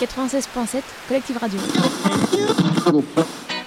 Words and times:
96.7 0.00 0.82
Collective 1.08 1.36
Radio. 1.38 1.58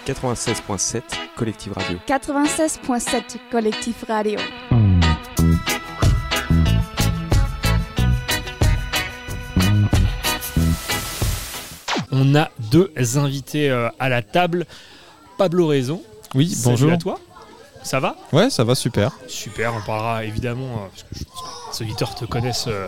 96.7 0.06 1.02
Collective 1.36 1.74
Radio. 1.74 2.00
96.7 2.08 3.38
Collective 3.52 4.06
Radio. 4.08 4.40
On 12.12 12.36
a 12.36 12.50
deux 12.72 12.92
invités 13.18 13.70
euh, 13.70 13.90
à 14.00 14.10
la 14.10 14.22
table. 14.22 14.66
Pablo 15.38 15.68
Raison. 15.68 16.02
Oui, 16.36 16.50
Salut 16.50 16.64
bonjour. 16.76 16.92
à 16.94 16.98
toi. 16.98 17.20
Ça 17.84 18.00
va? 18.00 18.16
Ouais, 18.34 18.50
ça 18.50 18.64
va 18.64 18.76
super. 18.76 19.12
Super, 19.28 19.74
on 19.74 19.82
parlera 19.86 20.26
évidemment, 20.26 20.66
euh, 20.76 20.88
parce 20.90 21.04
que 21.04 21.10
je 21.20 21.24
pense 21.24 21.78
que 21.78 21.84
les 21.84 21.90
auditeurs 21.90 22.16
te 22.16 22.26
connaissent 22.26 22.68
euh, 22.68 22.88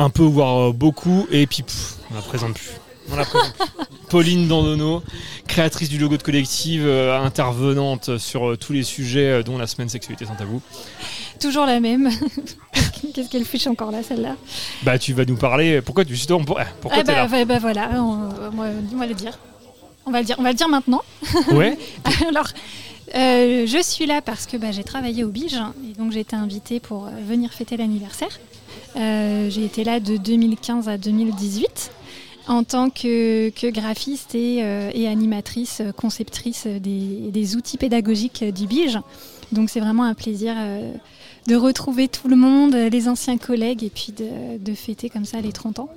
un 0.00 0.10
peu, 0.10 0.22
voire 0.22 0.68
euh, 0.68 0.72
beaucoup, 0.72 1.26
et 1.30 1.46
puis 1.46 1.62
pff, 1.62 1.96
on 2.10 2.14
la 2.14 2.22
présente 2.22 2.54
plus. 2.54 2.70
On 3.12 3.16
la 3.16 3.24
présente 3.24 3.54
plus. 3.54 3.86
Pauline 4.10 4.48
Dandono, 4.48 5.02
créatrice 5.46 5.88
du 5.88 5.98
logo 5.98 6.16
de 6.16 6.22
collective, 6.22 6.84
euh, 6.84 7.16
intervenante 7.20 8.18
sur 8.18 8.50
euh, 8.50 8.56
tous 8.56 8.72
les 8.72 8.82
sujets, 8.82 9.42
dont 9.44 9.56
la 9.58 9.66
semaine 9.66 9.88
sexualité 9.88 10.24
sans 10.24 10.34
tabou. 10.34 10.60
Toujours 11.40 11.66
la 11.66 11.80
même. 11.80 12.10
Qu'est-ce 13.14 13.28
qu'elle 13.30 13.44
fiche 13.44 13.66
encore 13.66 13.90
là, 13.90 14.02
celle-là? 14.02 14.36
Bah, 14.82 14.98
tu 14.98 15.12
vas 15.12 15.24
nous 15.24 15.36
parler. 15.36 15.80
Pourquoi 15.80 16.04
tu 16.04 16.14
justement, 16.14 16.44
pour- 16.44 16.60
eh, 16.60 16.64
pourquoi 16.80 17.00
Ah 17.00 17.04
t'es 17.04 17.12
bah, 17.12 17.22
là? 17.22 17.28
bah, 17.28 17.44
bah 17.44 17.58
voilà, 17.58 17.90
on, 18.02 18.58
va 18.98 19.06
le 19.06 19.14
dire. 19.14 19.38
On 20.06 20.10
va 20.10 20.20
le 20.20 20.24
dire, 20.24 20.36
on 20.38 20.42
va 20.42 20.50
le 20.50 20.56
dire 20.56 20.68
maintenant. 20.68 21.02
Ouais. 21.52 21.76
Alors, 22.28 22.48
euh, 23.14 23.66
je 23.66 23.82
suis 23.82 24.06
là 24.06 24.22
parce 24.22 24.46
que 24.46 24.56
bah, 24.56 24.70
j'ai 24.72 24.84
travaillé 24.84 25.24
au 25.24 25.28
Bige 25.28 25.54
et 25.88 25.98
donc 25.98 26.12
j'ai 26.12 26.20
été 26.20 26.36
invitée 26.36 26.78
pour 26.80 27.06
euh, 27.06 27.10
venir 27.26 27.52
fêter 27.52 27.76
l'anniversaire. 27.76 28.30
Euh, 28.96 29.50
j'ai 29.50 29.64
été 29.64 29.84
là 29.84 30.00
de 30.00 30.16
2015 30.16 30.88
à 30.88 30.98
2018 30.98 31.92
en 32.48 32.64
tant 32.64 32.90
que, 32.90 33.50
graphiste 33.70 34.34
et, 34.34 34.62
euh, 34.62 34.90
animatrice, 35.06 35.80
euh, 35.80 35.92
conceptrice 35.92 36.66
des, 36.66 37.56
outils 37.56 37.76
pédagogiques 37.76 38.44
du 38.44 38.66
Bige. 38.66 38.98
Donc 39.52 39.70
c'est 39.70 39.80
vraiment 39.80 40.04
un 40.04 40.14
plaisir 40.14 40.54
de 41.48 41.56
retrouver 41.56 42.08
tout 42.08 42.28
le 42.28 42.36
monde, 42.36 42.74
les 42.74 43.08
anciens 43.08 43.38
collègues 43.38 43.82
et 43.82 43.90
puis 43.90 44.12
de, 44.12 44.74
fêter 44.74 45.10
comme 45.10 45.24
ça 45.24 45.40
les 45.40 45.52
30 45.52 45.80
ans. 45.80 45.90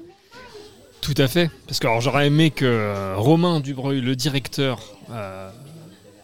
Tout 1.02 1.14
à 1.18 1.28
fait. 1.28 1.52
Parce 1.68 1.80
que 1.80 1.88
j'aurais 2.00 2.28
aimé 2.28 2.50
que 2.50 3.14
Romain 3.16 3.60
Dubreuil, 3.60 4.02
le 4.02 4.16
directeur, 4.16 4.80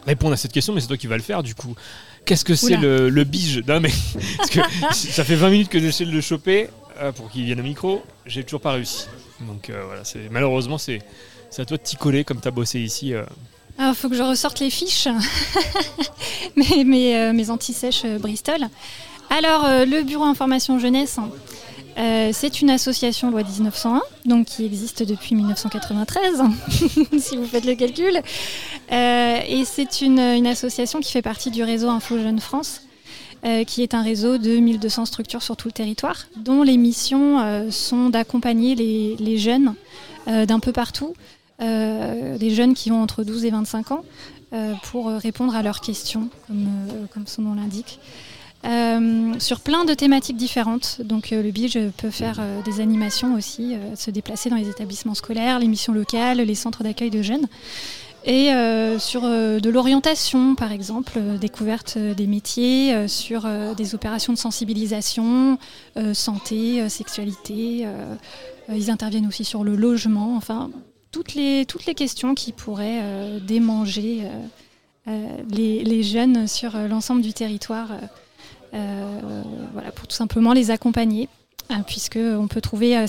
réponde 0.08 0.33
à 0.33 0.38
cette 0.38 0.52
question, 0.52 0.73
mais 0.73 0.81
c'est 0.81 0.88
toi 0.88 0.98
qui 0.98 1.06
vas 1.06 1.17
le 1.17 1.23
faire 1.23 1.44
du 1.44 1.54
coup. 1.54 1.76
Qu'est-ce 2.30 2.46
que 2.46 2.54
c'est 2.54 2.78
le, 2.78 3.10
le 3.10 3.24
bige 3.24 3.64
Non 3.68 3.80
mais 3.80 3.90
parce 4.38 4.52
que 4.52 4.60
ça 4.94 5.24
fait 5.24 5.34
20 5.36 5.50
minutes 5.50 5.70
que 5.70 5.80
j'essaie 5.80 6.06
de 6.06 6.12
le 6.12 6.22
choper 6.22 6.70
euh, 7.02 7.12
pour 7.12 7.32
qu'il 7.32 7.44
vienne 7.44 7.60
au 7.60 7.64
micro, 7.64 8.04
j'ai 8.28 8.44
toujours 8.44 8.62
pas 8.62 8.74
réussi. 8.74 9.08
Donc 9.42 9.72
euh, 9.72 9.82
voilà, 9.88 10.04
c'est 10.04 10.30
malheureusement 10.30 10.78
c'est 10.78 11.00
à 11.58 11.66
toi 11.66 11.78
de 11.78 11.82
t'y 11.82 11.96
coller 11.96 12.24
comme 12.24 12.40
t'as 12.40 12.52
bossé 12.52 12.80
ici. 12.82 13.16
euh. 13.16 13.24
Alors, 13.80 13.94
il 13.94 13.98
faut 13.98 14.10
que 14.10 14.16
je 14.16 14.22
ressorte 14.22 14.60
les 14.60 14.70
fiches, 14.70 15.08
mes, 16.56 16.84
mes, 16.84 17.16
euh, 17.18 17.34
mes 17.34 17.50
anti-sèches 17.50 18.06
Bristol. 18.20 18.68
Alors, 19.32 19.64
le 19.68 20.04
Bureau 20.04 20.26
Information 20.26 20.78
Jeunesse, 20.80 21.18
euh, 22.00 22.30
c'est 22.31 22.61
une 22.61 22.69
association 22.69 23.30
loi 23.30 23.44
1901, 23.44 24.02
donc 24.25 24.45
qui 24.47 24.66
existe 24.66 25.03
depuis 25.03 25.36
1993, 25.36 26.44
si 27.19 27.36
vous 27.36 27.45
faites 27.45 27.66
le 27.66 27.75
calcul. 27.75 28.22
Euh, 28.92 29.39
et 29.45 29.66
c'est 29.66 30.02
une, 30.02 30.47
association 30.47 31.02
qui 31.02 31.11
fait 31.11 31.22
partie 31.22 31.52
du 31.52 31.61
réseau 31.64 31.89
Info 31.89 32.17
Jeunes 32.17 32.39
France. 32.39 32.81
euh, 33.45 33.64
qui 33.64 33.83
est 33.83 33.94
un 33.94 34.02
réseau 34.02 34.38
de 34.38 34.58
1200 34.58 35.05
structures 35.05 35.42
sur 35.42 35.55
tout 35.55 35.70
le 35.70 35.72
territoire, 35.72 36.27
dont 36.36 36.61
les 36.61 36.75
missions 36.75 37.72
sont 37.72 38.09
d'accompagner 38.09 38.75
les, 38.75 39.38
jeunes 39.38 39.75
d'un 40.27 40.59
peu 40.59 40.73
partout, 40.73 41.14
des 41.59 42.50
jeunes 42.50 42.73
qui 42.73 42.92
ont 42.92 43.02
entre 43.02 43.23
12 43.23 43.45
et 43.45 43.50
25 43.50 43.92
ans, 43.92 44.03
pour 44.83 45.08
répondre 45.08 45.55
à 45.55 45.64
leurs 45.64 45.80
questions, 45.80 46.27
comme 47.14 47.27
son 47.27 47.43
nom 47.43 47.55
l'indique. 47.55 47.99
Euh, 48.65 49.39
sur 49.39 49.61
plein 49.61 49.86
de 49.86 49.93
thématiques 49.93 50.36
différentes. 50.36 50.99
Donc 51.02 51.31
euh, 51.31 51.42
le 51.42 51.52
BIGE 51.52 51.80
peut 51.95 52.09
faire 52.09 52.37
euh, 52.39 52.61
des 52.64 52.81
animations 52.81 53.36
aussi, 53.36 53.75
se 53.95 54.11
déplacer 54.11 54.49
dans 54.49 54.58
les 54.58 54.70
établissements 54.70 55.15
scolaires, 55.15 55.59
les 55.59 55.67
missions 55.67 55.93
locales, 55.93 56.39
les 56.39 56.55
centres 56.55 56.83
d'accueil 56.83 57.09
de 57.09 57.21
jeunes. 57.21 57.47
Et 58.25 58.49
sur 58.99 59.21
de 59.21 59.70
l'orientation, 59.70 60.53
par 60.53 60.73
exemple, 60.73 61.20
découverte 61.39 61.97
des 61.97 62.27
métiers, 62.27 63.08
sur 63.08 63.47
des 63.77 63.95
opérations 63.95 64.33
de 64.33 64.37
sensibilisation, 64.37 65.58
santé, 66.14 66.87
sexualité. 66.89 67.87
ils 68.67 68.91
interviennent 68.91 69.26
aussi 69.26 69.45
sur 69.45 69.64
le 69.64 69.77
logement, 69.77 70.36
enfin, 70.36 70.70
toutes 71.11 71.33
les, 71.33 71.65
toutes 71.65 71.86
les 71.86 71.95
questions 71.95 72.36
qui 72.36 72.52
pourraient 72.52 73.02
démanger 73.41 74.27
les, 75.08 76.03
jeunes 76.03 76.45
sur 76.45 76.77
l'ensemble 76.89 77.21
du 77.21 77.31
territoire, 77.31 77.87
voilà, 78.72 79.92
pour 79.92 80.08
tout 80.08 80.16
simplement 80.16 80.54
les 80.54 80.72
accompagner, 80.72 81.28
euh, 81.72 81.76
puisque 81.86 82.18
on 82.18 82.48
peut 82.48 82.62
trouver 82.62 82.98
euh, 82.98 83.06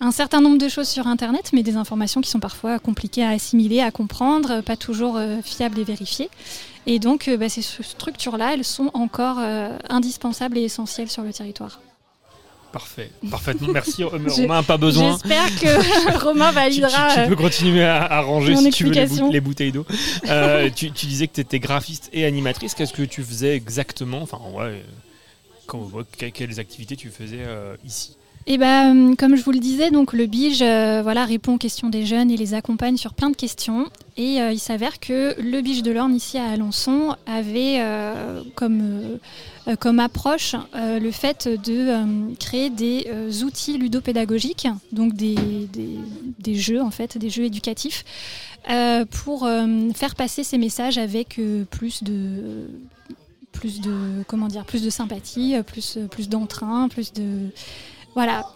un 0.00 0.10
certain 0.12 0.40
nombre 0.40 0.58
de 0.58 0.68
choses 0.68 0.88
sur 0.88 1.06
Internet, 1.06 1.50
mais 1.52 1.62
des 1.62 1.76
informations 1.76 2.20
qui 2.20 2.30
sont 2.30 2.40
parfois 2.40 2.78
compliquées 2.78 3.24
à 3.24 3.30
assimiler, 3.30 3.80
à 3.80 3.90
comprendre, 3.90 4.50
euh, 4.52 4.62
pas 4.62 4.76
toujours 4.76 5.16
euh, 5.16 5.38
fiables 5.42 5.78
et 5.78 5.84
vérifiées. 5.84 6.30
Et 6.86 6.98
donc, 6.98 7.28
euh, 7.28 7.36
bah, 7.36 7.48
ces 7.48 7.62
structures-là, 7.62 8.54
elles 8.54 8.64
sont 8.64 8.90
encore 8.94 9.38
euh, 9.40 9.76
indispensables 9.88 10.58
et 10.58 10.62
essentielles 10.62 11.10
sur 11.10 11.22
le 11.22 11.32
territoire. 11.32 11.80
Parfait, 12.72 13.10
parfaitement. 13.30 13.68
Merci 13.72 14.04
euh, 14.04 14.10
Je- 14.28 14.42
Romain, 14.42 14.62
pas 14.62 14.76
besoin. 14.76 15.18
J'espère 15.22 15.48
que 15.58 16.18
Romain 16.24 16.46
Tu, 16.48 16.50
tu- 16.50 16.54
validera. 16.54 17.14
tu 17.14 17.20
euh, 17.20 17.26
peux 17.28 17.36
continuer 17.36 17.84
à, 17.84 18.04
à 18.04 18.20
ranger 18.20 18.54
si 18.54 18.70
tu 18.70 18.84
veux 18.84 18.90
les, 18.90 18.98
explication. 18.98 19.24
boute- 19.26 19.32
les 19.32 19.40
bouteilles 19.40 19.72
d'eau. 19.72 19.86
Euh, 20.28 20.70
tu, 20.74 20.92
tu 20.92 21.06
disais 21.06 21.26
que 21.26 21.34
tu 21.34 21.40
étais 21.40 21.58
graphiste 21.58 22.08
et 22.12 22.24
animatrice. 22.24 22.74
Qu'est-ce 22.74 22.92
que 22.92 23.02
tu 23.02 23.24
faisais 23.24 23.56
exactement? 23.56 24.22
Enfin, 24.22 24.38
ouais, 24.52 24.62
euh, 24.64 24.80
quand- 25.66 25.90
quelles 26.32 26.60
activités 26.60 26.94
tu 26.96 27.10
faisais 27.10 27.40
euh, 27.40 27.74
ici? 27.84 28.16
Et 28.46 28.56
ben, 28.56 29.14
comme 29.16 29.36
je 29.36 29.42
vous 29.44 29.52
le 29.52 29.58
disais, 29.58 29.90
donc 29.90 30.12
le 30.12 30.26
Bige 30.26 30.62
euh, 30.62 31.00
voilà, 31.02 31.24
répond 31.26 31.54
aux 31.54 31.58
questions 31.58 31.90
des 31.90 32.06
jeunes 32.06 32.30
et 32.30 32.36
les 32.36 32.54
accompagne 32.54 32.96
sur 32.96 33.12
plein 33.12 33.30
de 33.30 33.36
questions. 33.36 33.86
Et 34.16 34.40
euh, 34.40 34.50
il 34.52 34.58
s'avère 34.58 34.98
que 34.98 35.40
le 35.40 35.60
Bige 35.60 35.82
de 35.82 35.90
l'Orne, 35.90 36.14
ici 36.14 36.38
à 36.38 36.46
Alençon, 36.46 37.14
avait 37.26 37.76
euh, 37.80 38.42
comme, 38.54 38.80
euh, 39.68 39.76
euh, 39.86 39.98
approche 39.98 40.56
euh, 40.74 40.98
le 40.98 41.10
fait 41.10 41.48
de 41.48 41.88
euh, 41.90 42.34
créer 42.40 42.70
des 42.70 43.06
euh, 43.10 43.30
outils 43.44 43.76
ludopédagogiques, 43.76 44.68
donc 44.90 45.12
des, 45.12 45.68
jeux, 46.54 46.80
en 46.80 46.90
fait, 46.90 47.18
des 47.18 47.28
jeux 47.28 47.44
éducatifs, 47.44 48.04
euh, 48.70 49.04
pour 49.04 49.44
euh, 49.44 49.90
faire 49.94 50.14
passer 50.14 50.44
ces 50.44 50.56
messages 50.56 50.96
avec 50.96 51.38
euh, 51.38 51.64
plus 51.64 52.02
de 52.02 52.68
plus 53.52 53.80
de 53.80 54.22
comment 54.28 54.46
dire 54.48 54.64
plus 54.64 54.82
de 54.82 54.90
sympathie 54.90 55.56
euh, 55.56 55.62
plus 55.62 56.28
d'entrain 56.28 56.88
plus 56.88 57.12
de 57.12 57.50
voilà, 58.14 58.46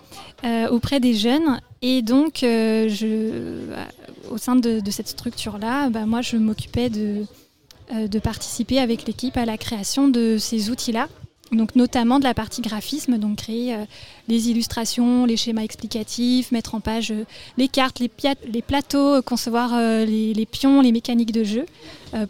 euh, 0.45 0.69
auprès 0.69 1.01
des 1.01 1.15
jeunes. 1.15 1.61
Et 1.87 2.01
donc, 2.01 2.43
euh, 2.43 2.89
euh, 3.03 3.85
au 4.31 4.39
sein 4.39 4.57
de, 4.57 4.81
cette 4.91 5.09
structure-là, 5.09 5.91
bah, 5.91 6.07
moi, 6.07 6.23
je 6.23 6.39
m'occupais 6.39 6.89
de, 6.89 7.27
euh, 7.93 8.09
de 8.09 8.19
participer 8.19 8.79
avec 8.79 9.07
l'équipe 9.07 9.37
à 9.37 9.45
la 9.45 9.59
création 9.59 10.09
de 10.09 10.39
ces 10.39 10.71
outils-là. 10.71 11.09
Donc, 11.53 11.77
notamment 11.77 12.19
de 12.19 12.25
la 12.25 12.33
partie 12.33 12.63
graphisme, 12.63 13.19
donc 13.19 13.37
créer 13.37 13.77
les 14.29 14.49
illustrations, 14.49 15.27
les 15.27 15.37
schémas 15.37 15.63
explicatifs, 15.63 16.51
mettre 16.53 16.75
en 16.75 16.81
page 16.81 17.13
les 17.59 17.69
cartes, 17.69 18.01
les, 18.01 18.11
les 18.51 18.63
plateaux, 18.63 19.21
concevoir 19.21 19.79
les, 20.07 20.49
pions, 20.51 20.81
les 20.81 20.91
mécaniques 20.91 21.33
de 21.33 21.45
jeu, 21.45 21.67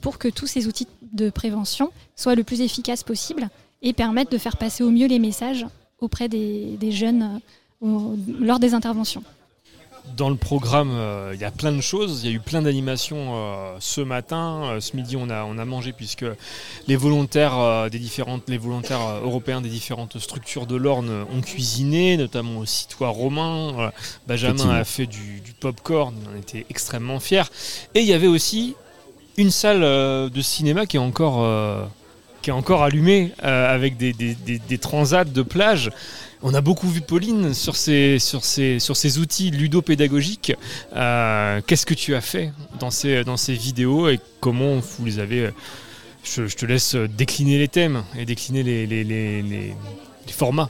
pour 0.03 0.19
que 0.19 0.27
tous 0.27 0.49
ces 0.49 0.67
outils 0.67 0.89
de 1.13 1.31
prévention 1.31 1.91
soient 2.17 2.35
le 2.35 2.43
plus 2.43 2.61
efficaces 2.61 3.05
possible 3.05 3.49
et 3.83 3.93
permettent 3.93 4.33
de 4.33 4.37
faire 4.37 4.57
passer 4.57 4.83
au 4.83 4.91
mieux 4.91 5.07
les 5.07 5.21
messages 5.21 5.65
auprès 6.05 6.29
des, 6.29 6.77
des 6.79 6.93
jeunes 6.93 7.41
euh, 7.83 7.87
au- 7.87 8.17
lors 8.41 8.59
des 8.59 8.75
interventions. 8.75 9.23
Dans 10.19 10.29
le 10.29 10.37
programme, 10.37 10.91
euh, 10.93 11.33
il 11.35 11.41
y 11.41 11.45
a 11.45 11.51
plein 11.51 11.73
de 11.73 11.81
choses. 11.81 12.21
Il 12.23 12.31
y 12.31 12.33
a 12.33 12.37
eu 12.37 12.39
plein 12.41 12.61
d'animations 12.61 13.33
euh, 13.37 13.77
ce 13.81 14.03
matin. 14.03 14.61
Euh, 14.65 14.81
ce 14.81 14.95
midi, 14.97 15.17
on 15.17 15.31
a, 15.31 15.45
on 15.45 15.57
a 15.57 15.65
mangé 15.65 15.95
puisque 15.95 16.27
les 16.87 16.95
volontaires 16.97 17.59
euh, 17.59 17.89
des 17.89 17.99
différentes, 17.99 18.43
les 18.49 18.59
volontaires 18.59 19.01
européens 19.25 19.63
des 19.63 19.71
différentes 19.71 20.19
structures 20.19 20.67
de 20.67 20.77
l'Orne 20.77 21.25
ont 21.35 21.41
cuisiné, 21.41 22.19
notamment 22.19 22.59
aussi 22.59 22.87
toi, 22.87 23.09
Romain. 23.09 23.75
Euh, 23.79 23.91
Benjamin 24.29 24.69
a 24.69 24.85
fait 24.85 25.07
du, 25.07 25.41
du 25.41 25.53
popcorn. 25.55 26.15
On 26.35 26.39
était 26.39 26.67
extrêmement 26.69 27.19
fiers. 27.19 27.49
Et 27.95 28.01
il 28.01 28.07
y 28.07 28.13
avait 28.13 28.27
aussi 28.29 28.75
une 29.39 29.51
salle 29.51 29.83
euh, 29.83 30.29
de 30.29 30.43
cinéma 30.43 30.85
qui 30.85 30.97
est 30.99 31.01
encore, 31.01 31.39
euh, 31.43 31.83
qui 32.45 32.51
est 32.51 32.53
encore 32.53 32.83
allumée 32.83 33.33
euh, 33.43 33.75
avec 33.75 33.97
des, 33.97 34.79
transats 34.79 35.25
de 35.25 35.41
plage. 35.41 35.91
On 36.43 36.53
a 36.53 36.61
beaucoup 36.61 36.87
vu 36.91 37.01
Pauline 37.01 37.55
sur 37.55 37.75
ces, 37.75 38.19
outils 39.19 39.51
ludopédagogiques. 39.51 40.53
Euh, 40.95 41.63
Qu'est-ce 41.67 41.87
que 41.87 41.95
tu 41.95 42.15
as 42.15 42.21
fait 42.21 42.53
dans 42.79 42.91
ces, 42.91 43.25
dans 43.25 43.39
ces 43.39 43.55
vidéos 43.55 44.11
et 44.11 44.21
comment 44.41 44.77
vous 44.77 45.07
les 45.07 45.21
avez. 45.21 45.49
Je, 46.23 46.43
te 46.55 46.67
laisse 46.67 46.97
décliner 46.97 47.57
les 47.57 47.69
thèmes 47.69 48.05
et 48.15 48.27
décliner 48.27 48.63
les, 48.63 48.87
les, 48.87 49.05
les- 49.05 49.41
les- 49.41 49.75
les 50.27 50.33
formats. 50.33 50.69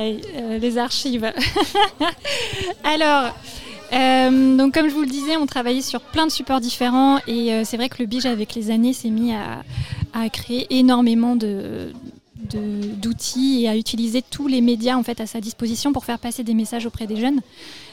Aïe, 0.00 0.20
euh, 0.34 0.58
les 0.58 0.78
archives. 0.78 1.32
Alors, 2.82 3.36
donc 3.92 4.74
comme 4.74 4.88
je 4.88 4.94
vous 4.94 5.02
le 5.02 5.06
disais, 5.06 5.36
on 5.36 5.46
travaillait 5.46 5.80
sur 5.80 6.00
plein 6.00 6.26
de 6.26 6.32
supports 6.32 6.60
différents 6.60 7.20
et 7.28 7.62
c'est 7.64 7.76
vrai 7.76 7.88
que 7.88 7.96
le 8.00 8.06
Bige 8.06 8.26
avec 8.26 8.56
les 8.56 8.72
années 8.72 8.92
s'est 8.92 9.10
mis 9.10 9.32
à, 9.32 9.62
à 10.12 10.28
créer 10.28 10.66
énormément 10.70 11.36
d'outils 11.36 11.62
et 13.62 13.68
à 13.68 13.76
utiliser 13.76 14.22
tous 14.22 14.46
les 14.46 14.60
médias 14.60 14.96
en 14.96 15.02
fait 15.02 15.20
à 15.20 15.26
sa 15.26 15.40
disposition 15.40 15.92
pour 15.92 16.04
faire 16.04 16.18
passer 16.18 16.42
des 16.42 16.54
messages 16.54 16.86
auprès 16.86 17.06
des 17.06 17.16
jeunes. 17.16 17.40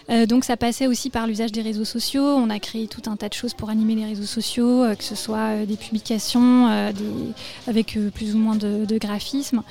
Euh, 0.09 0.25
donc 0.25 0.45
ça 0.45 0.55
passait 0.55 0.87
aussi 0.87 1.09
par 1.09 1.27
l'usage 1.27 1.51
des 1.51 1.61
réseaux 1.61 1.85
sociaux. 1.85 2.23
On 2.23 2.49
a 2.49 2.59
créé 2.59 2.87
tout 2.87 3.01
un 3.07 3.17
tas 3.17 3.29
de 3.29 3.33
choses 3.33 3.53
pour 3.53 3.69
animer 3.69 3.95
les 3.95 4.05
réseaux 4.05 4.23
sociaux, 4.23 4.83
euh, 4.83 4.95
que 4.95 5.03
ce 5.03 5.15
soit 5.15 5.37
euh, 5.37 5.65
des 5.65 5.75
publications 5.75 6.67
avec 7.67 7.97
plus 8.13 8.35
ou 8.35 8.37
moins 8.37 8.55
de, 8.55 8.85
de 8.85 8.97
graphisme, 8.97 9.63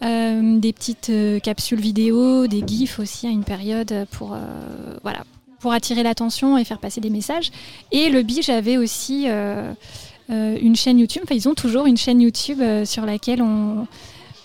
des 0.00 0.72
petites 0.72 1.12
capsules 1.42 1.80
vidéo, 1.80 2.46
des 2.46 2.62
gifs 2.66 2.98
aussi 2.98 3.26
à 3.26 3.30
une 3.30 3.44
période 3.44 4.06
pour 4.10 5.72
attirer 5.72 6.02
l'attention 6.02 6.58
et 6.58 6.64
faire 6.64 6.78
passer 6.78 7.00
des 7.00 7.10
messages. 7.10 7.50
Et 7.90 8.08
le 8.08 8.22
Bige 8.22 8.48
avait 8.48 8.76
aussi 8.76 9.26
une 10.28 10.76
chaîne 10.76 10.98
YouTube. 10.98 11.22
Enfin, 11.24 11.34
ils 11.34 11.48
ont 11.48 11.54
toujours 11.54 11.86
une 11.86 11.96
chaîne 11.96 12.20
YouTube 12.20 12.58
euh, 12.60 12.84
sur 12.84 13.06
laquelle 13.06 13.42
on 13.42 13.86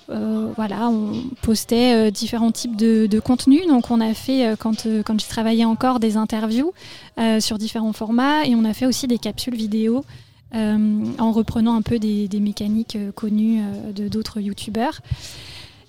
euh, 0.10 0.52
voilà, 0.56 0.90
on 0.90 1.14
postait 1.42 1.96
euh, 1.96 2.12
différents 2.12 2.52
types 2.52 2.76
de, 2.76 3.08
de 3.08 3.20
contenus. 3.20 3.68
Donc, 3.68 3.90
on 3.92 4.02
a 4.02 4.14
fait, 4.14 4.46
euh, 4.46 4.56
quand, 4.58 4.86
euh, 4.86 5.02
quand 5.04 5.20
je 5.20 5.28
travaillais 5.28 5.66
encore, 5.66 6.00
des 6.00 6.18
interviews 6.18 6.74
euh, 7.18 7.40
sur 7.40 7.58
différents 7.58 7.94
formats 7.94 8.46
et 8.46 8.56
on 8.56 8.66
a 8.66 8.74
fait 8.74 8.86
aussi 8.86 9.08
des 9.08 9.18
capsules 9.18 9.56
vidéo 9.56 10.04
euh, 10.56 11.06
en 11.18 11.32
reprenant 11.32 11.76
un 11.76 11.82
peu 11.82 12.00
des, 12.00 12.28
des 12.28 12.40
mécaniques 12.40 12.96
euh, 12.96 13.12
connues 13.12 13.62
euh, 13.62 13.92
de 13.92 14.08
d'autres 14.08 14.40
youtubeurs. 14.40 15.00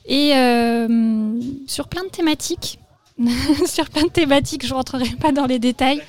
Et 0.07 0.33
euh, 0.35 1.33
sur 1.67 1.89
plein 1.89 2.05
de 2.05 2.09
thématiques, 2.11 2.79
sur 3.67 3.91
plein 3.91 4.05
de 4.05 4.11
thématiques, 4.11 4.65
je 4.65 4.71
ne 4.71 4.75
rentrerai 4.75 5.09
pas 5.21 5.33
dans 5.33 5.47
les 5.47 5.59
détails. 5.59 6.03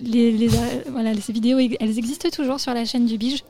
Les, 0.00 0.32
les, 0.32 0.48
euh, 0.48 0.82
voilà, 0.90 1.14
ces 1.14 1.32
vidéos, 1.32 1.58
elles 1.58 1.98
existent 1.98 2.28
toujours 2.30 2.60
sur 2.60 2.72
la 2.74 2.84
chaîne 2.84 3.06
du 3.06 3.18
Bige. 3.18 3.44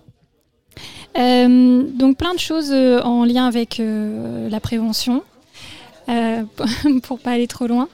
Euh, 1.17 1.83
donc 1.83 2.17
plein 2.17 2.35
de 2.35 2.39
choses 2.39 2.71
euh, 2.71 3.01
en 3.03 3.25
lien 3.25 3.47
avec 3.47 3.81
euh, 3.81 4.49
la 4.49 4.61
prévention, 4.61 5.23
euh, 6.09 6.45
pour 7.03 7.19
pas 7.19 7.33
aller 7.33 7.49
trop 7.49 7.67
loin. 7.67 7.89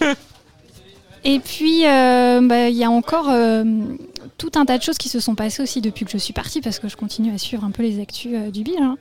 Et 1.24 1.40
puis 1.40 1.82
bah, 1.82 2.68
il 2.68 2.76
y 2.76 2.84
a 2.84 2.90
encore 2.90 3.30
tout 4.38 4.52
un 4.54 4.64
tas 4.64 4.78
de 4.78 4.82
choses 4.82 4.98
qui 4.98 5.08
se 5.08 5.18
sont 5.18 5.34
passées 5.34 5.62
aussi 5.62 5.80
depuis 5.80 6.04
que 6.04 6.10
je 6.12 6.16
suis 6.16 6.32
partie, 6.32 6.60
parce 6.60 6.78
que 6.78 6.88
je 6.88 6.96
continue 6.96 7.34
à 7.34 7.38
suivre 7.38 7.64
un 7.64 7.70
peu 7.70 7.82
les 7.82 8.00
actus 8.00 8.30
du 8.52 8.62
Bill. 8.62 8.78
hein. 8.80 8.96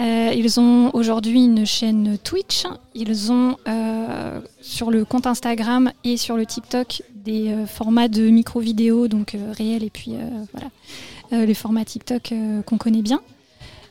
Euh, 0.00 0.32
ils 0.34 0.58
ont 0.58 0.90
aujourd'hui 0.92 1.44
une 1.44 1.64
chaîne 1.64 2.18
Twitch, 2.18 2.64
ils 2.94 3.30
ont 3.30 3.56
euh, 3.68 4.40
sur 4.60 4.90
le 4.90 5.04
compte 5.04 5.26
Instagram 5.26 5.92
et 6.02 6.16
sur 6.16 6.36
le 6.36 6.46
TikTok 6.46 7.02
des 7.14 7.52
euh, 7.52 7.66
formats 7.66 8.08
de 8.08 8.28
micro-vidéos, 8.28 9.06
donc 9.06 9.36
réels 9.52 9.84
et 9.84 9.90
puis 9.90 10.14
voilà, 10.52 11.46
les 11.46 11.54
formats 11.54 11.84
TikTok 11.84 12.32
qu'on 12.66 12.78
connaît 12.78 13.02
bien. 13.02 13.20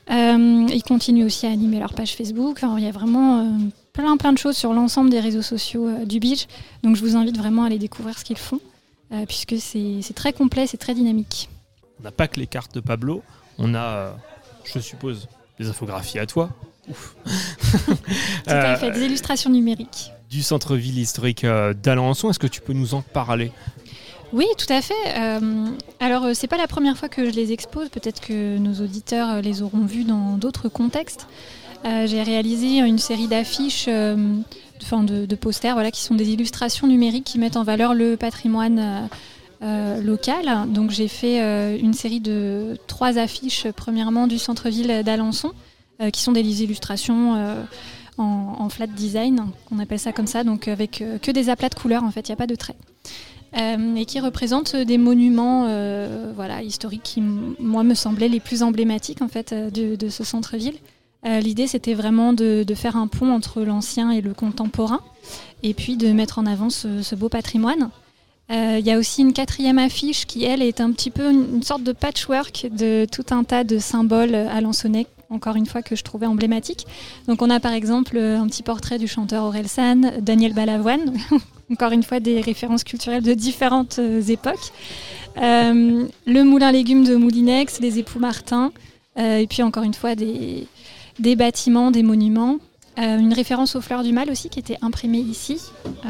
Ils 0.09 0.83
continuent 0.85 1.25
aussi 1.25 1.47
à 1.47 1.51
animer 1.51 1.79
leur 1.79 1.93
page 1.93 2.15
Facebook. 2.15 2.63
Il 2.77 2.83
y 2.83 2.87
a 2.87 2.91
vraiment 2.91 3.57
plein 3.93 4.17
plein 4.17 4.33
de 4.33 4.37
choses 4.37 4.57
sur 4.57 4.73
l'ensemble 4.73 5.09
des 5.09 5.19
réseaux 5.19 5.41
sociaux 5.41 5.89
du 6.05 6.19
Beach. 6.19 6.47
Donc 6.83 6.95
je 6.95 7.01
vous 7.01 7.15
invite 7.15 7.37
vraiment 7.37 7.63
à 7.63 7.67
aller 7.67 7.79
découvrir 7.79 8.17
ce 8.17 8.25
qu'ils 8.25 8.37
font, 8.37 8.59
puisque 9.27 9.55
c'est 9.59 10.13
très 10.13 10.33
complet, 10.33 10.67
c'est 10.67 10.77
très 10.77 10.93
dynamique. 10.93 11.49
On 11.99 12.03
n'a 12.03 12.11
pas 12.11 12.27
que 12.27 12.39
les 12.39 12.47
cartes 12.47 12.75
de 12.75 12.81
Pablo, 12.81 13.23
on 13.57 13.73
a, 13.75 14.15
je 14.65 14.79
suppose, 14.79 15.27
des 15.59 15.69
infographies 15.69 16.19
à 16.19 16.25
toi. 16.25 16.49
Ouf. 16.89 17.15
Tout 17.25 17.93
à 18.47 18.53
Euh, 18.53 18.75
fait, 18.77 18.91
des 18.91 19.05
illustrations 19.05 19.49
numériques. 19.49 20.11
du 20.29 20.41
centre-ville 20.43 20.97
historique 20.99 21.43
euh, 21.43 21.73
d'Alençon. 21.73 22.29
Est-ce 22.29 22.39
que 22.39 22.47
tu 22.47 22.61
peux 22.61 22.73
nous 22.73 22.93
en 22.93 23.01
parler? 23.01 23.51
Oui, 24.33 24.45
tout 24.57 24.71
à 24.73 24.81
fait. 24.81 24.93
Euh, 25.17 25.67
alors, 25.99 26.23
euh, 26.23 26.31
c'est 26.33 26.47
pas 26.47 26.57
la 26.57 26.65
première 26.67 26.97
fois 26.97 27.07
que 27.07 27.23
je 27.23 27.29
les 27.35 27.51
expose. 27.51 27.89
Peut-être 27.89 28.19
que 28.19 28.57
nos 28.57 28.83
auditeurs 28.83 29.29
euh, 29.29 29.41
les 29.41 29.61
auront 29.61 29.85
vus 29.85 30.05
dans 30.05 30.37
d'autres 30.37 30.69
contextes. 30.69 31.27
Euh, 31.85 32.07
J'ai 32.07 32.23
réalisé 32.23 32.79
une 32.79 32.97
série 32.97 33.27
d'affiches, 33.27 33.85
euh, 33.87 34.35
enfin 34.81 35.03
de, 35.03 35.27
de 35.27 35.35
posters, 35.35 35.75
voilà, 35.75 35.91
qui 35.91 36.01
sont 36.01 36.15
des 36.15 36.29
illustrations 36.31 36.87
numériques 36.87 37.25
qui 37.25 37.37
mettent 37.37 37.57
en 37.57 37.63
valeur 37.63 37.93
le 37.93 38.17
patrimoine 38.17 39.07
euh, 39.63 39.93
euh, 39.93 40.01
local. 40.01 40.71
Donc, 40.71 40.91
j'ai 40.91 41.07
fait 41.07 41.41
euh, 41.41 41.77
une 41.79 41.93
série 41.93 42.19
de 42.19 42.77
trois 42.87 43.17
affiches. 43.17 43.67
Premièrement, 43.75 44.27
du 44.27 44.37
centre-ville 44.37 45.03
d'Alençon, 45.03 45.51
euh, 46.01 46.09
qui 46.09 46.21
sont 46.21 46.31
des 46.31 46.63
illustrations. 46.63 47.35
euh, 47.35 47.63
en, 48.19 48.69
flat 48.69 48.85
design, 48.85 49.47
on 49.71 49.79
appelle 49.79 49.97
ça 49.97 50.11
comme 50.11 50.27
ça, 50.27 50.43
donc 50.43 50.67
avec 50.67 51.03
que 51.23 51.31
des 51.31 51.49
aplats 51.49 51.69
de 51.69 51.73
couleurs 51.73 52.03
en 52.03 52.11
fait, 52.11 52.29
il 52.29 52.31
n'y 52.31 52.33
a 52.33 52.37
pas 52.37 52.45
de 52.45 52.53
traits. 52.53 52.75
Et 53.57 54.05
qui 54.05 54.19
représentent 54.19 54.75
des 54.75 54.99
monuments 54.99 55.63
voilà, 56.35 56.61
historiques 56.61 57.01
qui, 57.03 57.21
moi, 57.21 57.81
me 57.81 57.95
semblaient 57.95 58.29
les 58.29 58.39
plus 58.39 58.61
emblématiques 58.61 59.23
en 59.23 59.29
fait, 59.29 59.51
de, 59.51 60.09
ce 60.09 60.23
centre-ville. 60.23 60.75
L'idée, 61.25 61.65
c'était 61.65 61.95
vraiment 61.95 62.33
de, 62.33 62.63
faire 62.75 62.97
un 62.97 63.07
pont 63.07 63.33
entre 63.33 63.63
l'ancien 63.63 64.11
et 64.11 64.21
le 64.21 64.35
contemporain, 64.35 65.01
et 65.63 65.73
puis 65.73 65.97
de 65.97 66.11
mettre 66.11 66.37
en 66.37 66.45
avant 66.45 66.69
ce 66.69 67.15
beau 67.15 67.29
patrimoine. 67.29 67.89
Euh, 68.51 68.77
Il 68.79 68.85
y 68.85 68.91
a 68.91 68.97
aussi 68.97 69.21
une 69.21 69.33
quatrième 69.33 69.79
affiche 69.79 70.25
qui, 70.25 70.43
elle, 70.43 70.61
est 70.61 70.81
un 70.81 70.91
petit 70.91 71.11
peu 71.11 71.31
une, 71.31 71.63
sorte 71.63 71.83
de 71.83 71.91
patchwork 71.91 72.67
de 72.71 73.05
tout 73.11 73.25
un 73.31 73.43
tas 73.43 73.63
de 73.63 73.79
symboles 73.79 74.35
alençonnais, 74.35 75.07
encore 75.29 75.55
une 75.55 75.65
fois, 75.65 75.81
que 75.81 75.95
je 75.95 76.03
trouvais 76.03 76.25
emblématiques. 76.25 76.85
Donc 77.27 77.41
on 77.41 77.49
a 77.49 77.59
par 77.59 77.73
exemple 77.73 78.17
euh, 78.17 78.39
un 78.39 78.47
petit 78.47 78.63
portrait 78.63 78.99
du 78.99 79.07
chanteur 79.07 79.45
Aurel 79.45 79.67
San, 79.67 80.13
Daniel 80.21 80.53
Balavoine, 80.53 81.13
encore 81.71 81.91
une 81.91 82.03
fois 82.03 82.19
des 82.19 82.41
références 82.41 82.83
culturelles 82.83 83.23
de 83.23 83.33
différentes 83.33 83.99
euh, 83.99 84.21
époques. 84.21 84.71
Le 85.37 86.41
moulin 86.43 86.71
légumes 86.71 87.05
de 87.05 87.15
Moulinex, 87.15 87.79
les 87.79 87.97
époux 87.97 88.19
Martin, 88.19 88.71
et 89.17 89.47
puis 89.47 89.63
encore 89.63 89.83
une 89.83 89.93
fois 89.93 90.15
des 90.15 90.67
bâtiments, 91.35 91.89
des 91.89 92.03
monuments. 92.03 92.59
Euh, 92.99 93.17
une 93.17 93.33
référence 93.33 93.75
aux 93.75 93.81
fleurs 93.81 94.03
du 94.03 94.11
mal 94.11 94.29
aussi 94.29 94.49
qui 94.49 94.59
était 94.59 94.77
imprimée 94.83 95.19
ici 95.19 95.59
euh, 96.05 96.09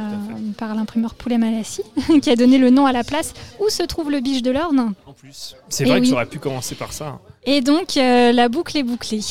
par 0.58 0.76
l'imprimeur 0.76 1.14
Poulet 1.16 1.38
Malassi, 1.38 1.82
qui 2.22 2.30
a 2.30 2.36
donné 2.36 2.58
le 2.58 2.72
nom 2.72 2.86
à 2.86 2.92
la 2.92 3.06
place 3.06 3.34
où 3.60 3.70
se 3.70 3.84
trouve 3.84 4.12
le 4.12 4.20
biche 4.20 4.42
de 4.42 4.52
l'Orne. 4.52 4.94
En 5.06 5.14
plus. 5.14 5.56
C'est 5.70 5.86
vrai 5.86 6.02
que 6.02 6.08
j'aurais 6.08 6.26
pu 6.26 6.40
commencer 6.40 6.76
par 6.76 6.92
ça. 6.92 7.20
Et 7.46 7.62
donc, 7.62 7.96
euh, 7.96 8.34
la 8.34 8.50
boucle 8.50 8.78
est 8.78 8.84
bouclée. 8.84 9.22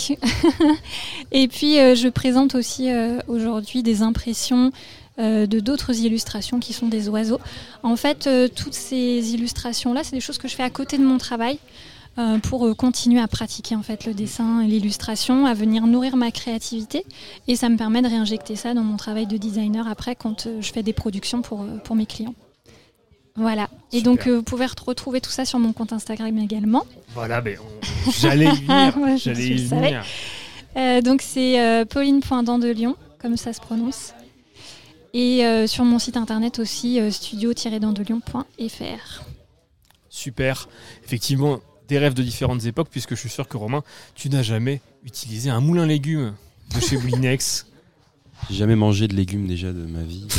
et 1.33 1.49
puis, 1.49 1.77
je 1.77 2.09
présente 2.09 2.55
aussi 2.55 2.89
aujourd'hui 3.29 3.83
des 3.83 4.03
impressions 4.03 4.73
de 5.19 5.61
d'autres 5.61 5.95
illustrations 6.01 6.59
qui 6.59 6.73
sont 6.73 6.89
des 6.89 7.09
oiseaux. 7.09 7.41
En 7.83 7.97
fait, 7.97 8.29
toutes 8.55 8.75
ces 8.75 9.35
illustrations-là, 9.35 10.05
c'est 10.05 10.17
des 10.17 10.21
choses 10.21 10.39
que 10.39 10.49
je 10.49 10.55
fais 10.55 10.63
à 10.63 10.71
côté 10.71 10.97
de 10.97 11.05
mon 11.05 11.19
travail 11.19 11.59
euh, 12.19 12.39
pour 12.39 12.67
euh, 12.67 12.75
continuer 12.75 13.21
à 13.21 13.29
pratiquer 13.29 13.75
en 13.75 13.83
fait 13.83 14.05
le 14.05 14.15
dessin 14.15 14.61
et 14.61 14.67
l'illustration, 14.67 15.47
à 15.47 15.55
venir 15.55 15.87
nourrir 15.87 16.17
ma 16.17 16.31
créativité. 16.31 17.05
Et 17.49 17.57
ça 17.57 17.69
me 17.69 17.77
permet 17.77 18.03
de 18.03 18.09
réinjecter 18.09 18.57
ça 18.57 18.75
dans 18.75 18.83
mon 18.83 18.97
travail 18.97 19.27
de 19.27 19.37
designer 19.37 19.89
après 19.89 20.15
quand 20.15 20.47
euh, 20.47 20.61
je 20.61 20.73
fais 20.73 20.83
des 20.83 20.93
productions 20.93 21.43
pour, 21.43 21.65
pour 21.85 21.97
mes 21.97 22.07
clients. 22.07 22.35
Voilà. 23.35 23.71
Et 23.93 24.03
donc, 24.03 24.27
euh, 24.27 24.37
vous 24.37 24.43
pouvez 24.43 24.67
retrouver 24.67 25.23
tout 25.23 25.31
ça 25.31 25.47
sur 25.47 25.59
mon 25.59 25.73
compte 25.73 25.95
Instagram 25.95 26.37
également. 26.39 26.85
Voilà, 27.15 27.41
mais 27.41 27.57
on- 27.59 28.11
j'allais 28.11 28.45
y 28.47 28.61
venir. 28.61 28.97
Ouais, 28.99 29.17
j'allais 29.17 29.47
y 29.49 29.65
venir. 29.65 30.05
Euh, 30.77 31.01
donc 31.01 31.23
c'est 31.23 31.59
euh, 31.61 31.85
de 31.87 32.71
Lyon, 32.71 32.97
comme 33.21 33.39
ça 33.39 33.55
se 33.55 33.61
prononce. 33.61 34.13
Et 35.15 35.45
sur 35.67 35.85
mon 35.85 35.99
site 35.99 36.17
internet 36.17 36.59
aussi, 36.59 36.99
studio-dandelion.fr. 37.11 39.23
Super. 40.09 40.69
Effectivement, 41.05 41.61
des 41.89 41.99
rêves 41.99 42.15
de 42.15 42.23
différentes 42.23 42.65
époques, 42.67 42.89
puisque 42.91 43.15
je 43.15 43.21
suis 43.21 43.29
sûr 43.31 43.49
que 43.49 43.57
Romain, 43.57 43.83
tu 44.15 44.29
n'as 44.31 44.43
jamais 44.43 44.81
utilisé 45.05 45.51
un 45.51 45.61
moulin 45.61 45.87
légumes 45.87 46.35
de 46.75 46.81
chez 46.81 46.97
Winex. 46.99 47.67
J'ai 48.51 48.57
jamais 48.57 48.77
mangé 48.77 49.09
de 49.09 49.15
légumes 49.15 49.47
déjà 49.47 49.69
de 49.73 49.85
ma 49.87 50.03
vie. 50.03 50.27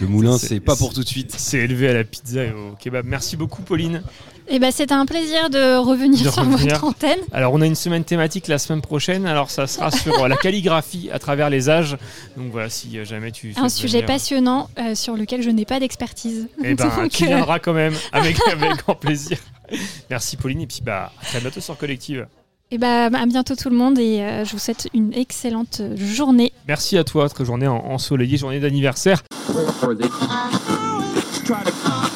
Le 0.00 0.06
moulin, 0.06 0.38
C'est- 0.38 0.58
pas 0.60 0.74
pour 0.74 0.94
tout 0.94 1.02
de 1.02 1.08
suite. 1.08 1.34
C'est 1.36 1.58
élevé 1.58 1.88
à 1.88 1.92
la 1.92 2.02
pizza 2.04 2.44
et 2.44 2.52
au 2.52 2.72
kebab. 2.80 3.04
Merci 3.04 3.36
beaucoup, 3.36 3.60
Pauline. 3.60 4.02
Et 4.48 4.58
ben 4.58 4.70
c'était 4.70 4.94
un 4.94 5.04
plaisir 5.06 5.50
de 5.50 5.76
revenir 5.76 6.24
De 6.24 6.30
sur 6.30 6.36
revenir. 6.44 6.58
votre 6.74 6.84
antenne. 6.84 7.18
Alors, 7.32 7.52
on 7.52 7.60
a 7.60 7.66
une 7.66 7.74
semaine 7.74 8.04
thématique 8.04 8.46
la 8.48 8.58
semaine 8.58 8.80
prochaine. 8.80 9.26
Alors, 9.26 9.50
ça 9.50 9.66
sera 9.66 9.90
sur 9.90 10.22
euh, 10.22 10.28
la 10.28 10.36
calligraphie 10.36 11.10
à 11.12 11.18
travers 11.18 11.50
les 11.50 11.68
âges. 11.68 11.98
Donc, 12.38 12.52
voilà, 12.52 12.70
si 12.70 12.96
euh, 12.96 13.04
jamais 13.04 13.32
tu. 13.32 13.52
Un 13.56 13.68
sujet 13.68 13.98
venir, 13.98 14.06
passionnant 14.06 14.70
euh, 14.78 14.94
sur 14.94 15.14
lequel 15.16 15.42
je 15.42 15.50
n'ai 15.50 15.64
pas 15.66 15.78
d'expertise. 15.80 16.48
Eh 16.64 16.74
ben, 16.74 16.88
Donc, 16.96 17.10
tu 17.10 17.26
viendras 17.26 17.58
quand 17.58 17.74
même 17.74 17.94
avec, 18.12 18.36
avec 18.50 18.76
grand 18.76 18.94
plaisir. 18.94 19.36
Merci, 20.10 20.36
Pauline. 20.36 20.60
Et 20.62 20.66
puis, 20.66 20.80
bah, 20.84 21.12
à 21.20 21.24
très 21.26 21.40
bientôt 21.40 21.60
sur 21.60 21.76
Collective. 21.76 22.26
Et 22.72 22.78
ben 22.78 23.14
à 23.14 23.26
bientôt 23.26 23.54
tout 23.54 23.70
le 23.70 23.76
monde 23.76 23.96
et 23.96 24.20
euh, 24.22 24.44
je 24.44 24.50
vous 24.50 24.58
souhaite 24.58 24.88
une 24.92 25.12
excellente 25.14 25.80
journée. 25.94 26.52
Merci 26.66 26.98
à 26.98 27.04
toi, 27.04 27.28
très 27.28 27.44
journée 27.44 27.68
en- 27.68 27.76
ensoleillée, 27.76 28.38
journée 28.38 28.58
d'anniversaire. 28.58 29.22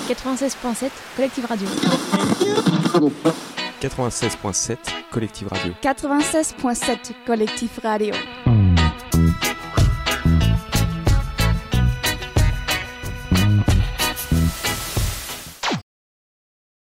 96.7 0.08 0.90
Collective 1.16 1.46
Radio. 1.46 1.68
96.7 3.80 4.76
Collective 5.12 5.48
Radio. 5.48 5.72
96.7 5.82 6.96
Collective 7.24 7.70
Radio. 7.82 8.14